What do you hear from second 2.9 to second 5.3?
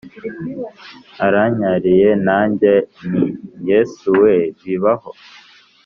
nti yesuwe bibaho